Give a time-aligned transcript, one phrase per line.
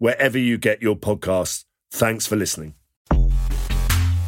[0.00, 1.64] wherever you get your podcasts.
[1.92, 2.74] Thanks for listening.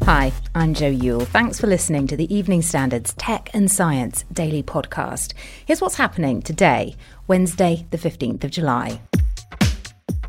[0.04, 1.24] Hi, I'm Joe Yule.
[1.24, 5.32] Thanks for listening to the Evening Standards Tech and Science Daily Podcast.
[5.64, 6.96] Here's what's happening today,
[7.28, 9.00] Wednesday, the 15th of July.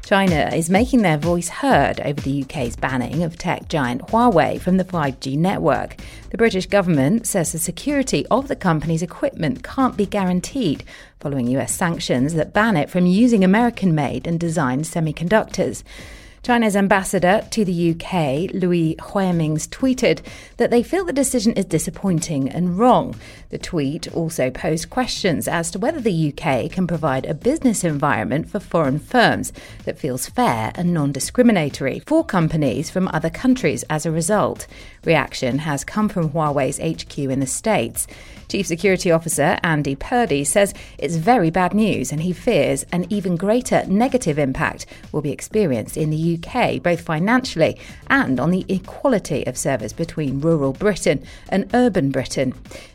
[0.04, 4.76] China is making their voice heard over the UK's banning of tech giant Huawei from
[4.76, 5.96] the 5G network.
[6.30, 10.84] The British government says the security of the company's equipment can't be guaranteed
[11.22, 15.84] following US sanctions that ban it from using American made and designed semiconductors.
[16.44, 20.20] China's ambassador to the UK, Liu Xiaoming, tweeted
[20.58, 23.16] that they feel the decision is disappointing and wrong.
[23.50, 28.50] The tweet also posed questions as to whether the UK can provide a business environment
[28.50, 29.54] for foreign firms
[29.86, 34.68] that feels fair and non discriminatory for companies from other countries as a result.
[35.06, 38.06] Reaction has come from Huawei's HQ in the States.
[38.50, 43.36] Chief Security Officer Andy Purdy says it's very bad news and he fears an even
[43.36, 46.33] greater negative impact will be experienced in the UK,
[46.80, 52.54] both financially and on the equality of service between rural Britain and urban Britain.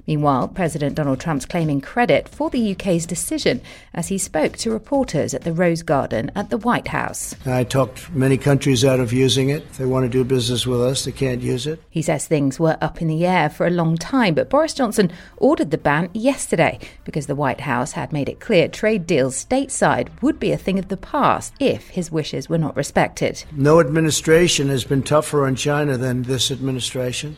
[0.09, 3.61] Meanwhile, President Donald Trump's claiming credit for the UK's decision
[3.93, 7.37] as he spoke to reporters at the Rose Garden at the White House.
[7.45, 9.65] I talked many countries out of using it.
[9.65, 11.83] If they want to do business with us, they can't use it.
[11.91, 15.13] He says things were up in the air for a long time, but Boris Johnson
[15.37, 20.09] ordered the ban yesterday because the White House had made it clear trade deals stateside
[20.23, 23.45] would be a thing of the past if his wishes were not respected.
[23.53, 27.37] No administration has been tougher on China than this administration.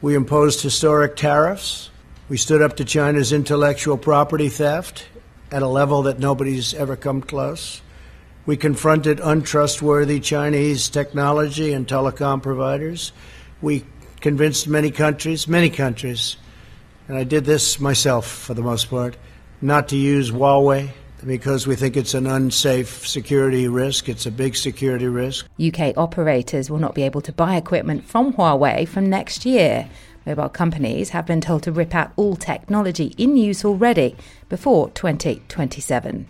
[0.00, 1.90] We imposed historic tariffs.
[2.28, 5.06] We stood up to China's intellectual property theft
[5.50, 7.82] at a level that nobody's ever come close.
[8.46, 13.12] We confronted untrustworthy Chinese technology and telecom providers.
[13.60, 13.84] We
[14.20, 16.36] convinced many countries, many countries,
[17.08, 19.16] and I did this myself for the most part,
[19.60, 20.90] not to use Huawei
[21.26, 24.08] because we think it's an unsafe security risk.
[24.08, 25.46] It's a big security risk.
[25.64, 29.88] UK operators will not be able to buy equipment from Huawei from next year.
[30.24, 34.16] Mobile companies have been told to rip out all technology in use already
[34.48, 36.26] before 2027.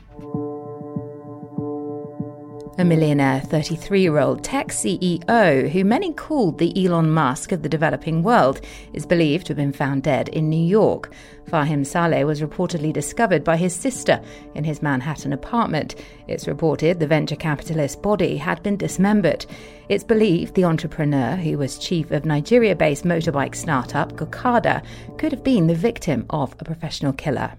[2.79, 7.69] A millionaire 33 year old tech CEO, who many called the Elon Musk of the
[7.69, 8.63] developing world,
[8.95, 11.13] is believed to have been found dead in New York.
[11.51, 14.23] Fahim Saleh was reportedly discovered by his sister
[14.55, 15.97] in his Manhattan apartment.
[16.29, 19.45] It's reported the venture capitalist's body had been dismembered.
[19.91, 24.83] It's believed the entrepreneur, who was chief of Nigeria based motorbike startup Gokada,
[25.19, 27.53] could have been the victim of a professional killer.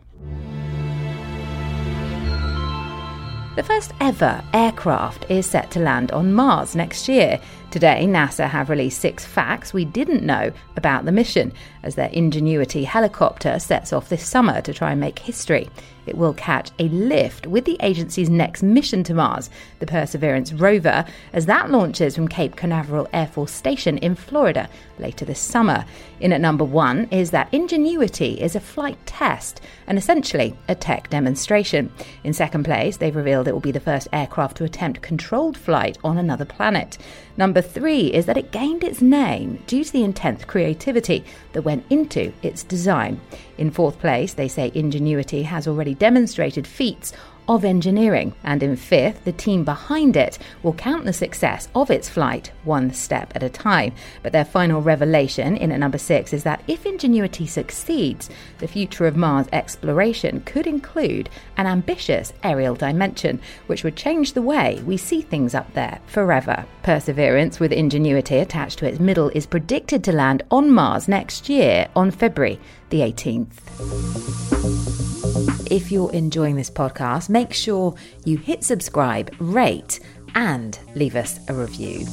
[3.56, 7.40] The first ever aircraft is set to land on Mars next year.
[7.74, 11.52] Today, NASA have released six facts we didn't know about the mission
[11.82, 15.68] as their Ingenuity helicopter sets off this summer to try and make history.
[16.06, 21.06] It will catch a lift with the agency's next mission to Mars, the Perseverance rover,
[21.32, 24.70] as that launches from Cape Canaveral Air Force Station in Florida
[25.00, 25.86] later this summer.
[26.20, 31.10] In at number one is that Ingenuity is a flight test and essentially a tech
[31.10, 31.92] demonstration.
[32.24, 35.98] In second place, they've revealed it will be the first aircraft to attempt controlled flight
[36.04, 36.98] on another planet.
[37.38, 41.86] Number three is that it gained its name due to the intense creativity that went
[41.90, 43.20] into its design.
[43.58, 47.14] In fourth place, they say Ingenuity has already demonstrated feats
[47.48, 48.34] of engineering.
[48.44, 52.94] And in fifth, the team behind it will count the success of its flight one
[52.94, 53.94] step at a time.
[54.22, 59.06] But their final revelation in at number six is that if Ingenuity succeeds, the future
[59.06, 64.98] of Mars exploration could include an ambitious aerial dimension, which would change the way we
[64.98, 66.66] see things up there forever.
[66.84, 71.88] Perseverance, with Ingenuity attached to its middle, is predicted to land on Mars next year
[71.96, 72.60] on February
[72.90, 74.73] the 18th.
[75.74, 80.00] If you're enjoying this podcast, make sure you hit subscribe, rate,
[80.36, 82.06] and leave us a review.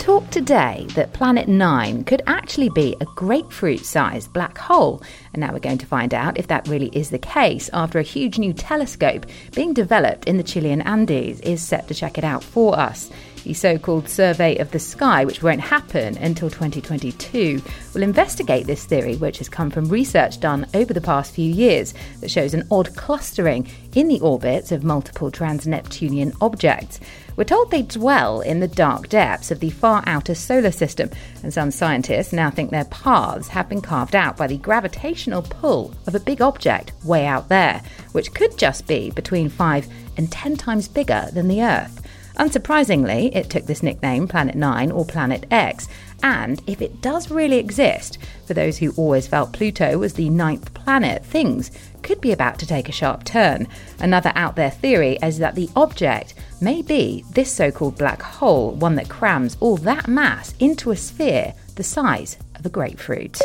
[0.00, 5.00] Talk today that Planet 9 could actually be a grapefruit sized black hole,
[5.32, 8.02] and now we're going to find out if that really is the case after a
[8.02, 12.42] huge new telescope being developed in the Chilean Andes is set to check it out
[12.42, 13.10] for us.
[13.44, 17.62] The so called Survey of the Sky, which won't happen until 2022,
[17.94, 21.94] will investigate this theory, which has come from research done over the past few years
[22.20, 27.00] that shows an odd clustering in the orbits of multiple trans Neptunian objects.
[27.36, 31.10] We're told they dwell in the dark depths of the far outer solar system,
[31.42, 35.94] and some scientists now think their paths have been carved out by the gravitational pull
[36.06, 37.82] of a big object way out there,
[38.12, 39.86] which could just be between 5
[40.16, 41.97] and 10 times bigger than the Earth.
[42.38, 45.88] Unsurprisingly, it took this nickname Planet 9 or Planet X,
[46.22, 50.72] and if it does really exist, for those who always felt Pluto was the ninth
[50.72, 53.66] planet, things could be about to take a sharp turn.
[53.98, 58.70] Another out there theory is that the object may be this so called black hole,
[58.72, 63.40] one that crams all that mass into a sphere the size of a grapefruit.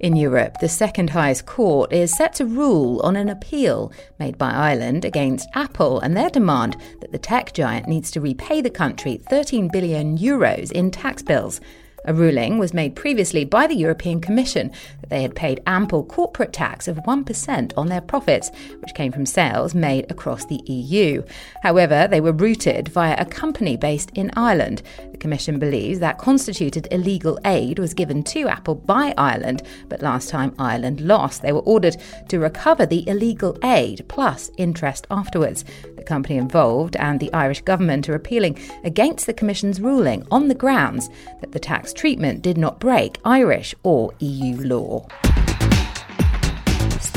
[0.00, 4.50] In Europe, the second highest court is set to rule on an appeal made by
[4.50, 9.18] Ireland against Apple and their demand that the tech giant needs to repay the country
[9.28, 11.60] 13 billion euros in tax bills.
[12.06, 14.70] A ruling was made previously by the European Commission
[15.02, 18.50] that they had paid ample corporate tax of 1% on their profits,
[18.80, 21.22] which came from sales made across the EU.
[21.62, 24.82] However, they were routed via a company based in Ireland.
[25.20, 30.54] Commission believes that constituted illegal aid was given to Apple by Ireland, but last time
[30.58, 31.96] Ireland lost, they were ordered
[32.28, 35.64] to recover the illegal aid plus interest afterwards.
[35.96, 40.54] The company involved and the Irish government are appealing against the Commission's ruling on the
[40.54, 45.06] grounds that the tax treatment did not break Irish or EU law.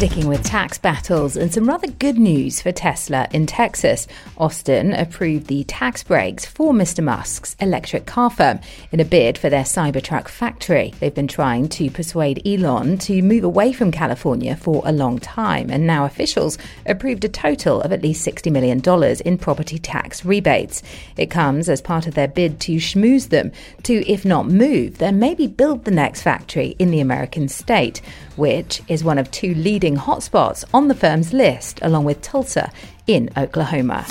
[0.03, 4.05] Sticking with tax battles and some rather good news for Tesla in Texas.
[4.37, 7.01] Austin approved the tax breaks for Mr.
[7.01, 8.59] Musk's electric car firm
[8.91, 10.93] in a bid for their Cybertruck factory.
[10.99, 15.69] They've been trying to persuade Elon to move away from California for a long time,
[15.69, 18.81] and now officials approved a total of at least $60 million
[19.25, 20.83] in property tax rebates.
[21.15, 23.53] It comes as part of their bid to schmooze them
[23.83, 28.01] to, if not move, then maybe build the next factory in the American state,
[28.35, 32.71] which is one of two leading hotspots on the firm's list, along with Tulsa
[33.07, 34.05] in Oklahoma.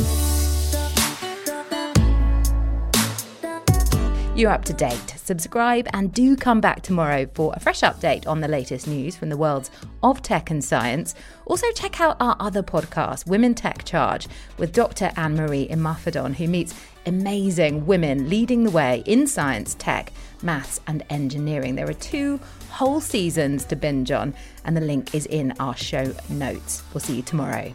[4.34, 5.14] You're up to date.
[5.18, 9.28] Subscribe and do come back tomorrow for a fresh update on the latest news from
[9.28, 9.70] the worlds
[10.02, 11.14] of tech and science.
[11.44, 15.12] Also, check out our other podcast, Women Tech Charge, with Dr.
[15.16, 16.74] Anne Marie Imafidon, who meets
[17.04, 20.10] amazing women leading the way in science, tech,
[20.42, 21.74] maths, and engineering.
[21.74, 22.40] There are two
[22.70, 24.32] whole seasons to binge on,
[24.64, 26.82] and the link is in our show notes.
[26.94, 27.74] We'll see you tomorrow.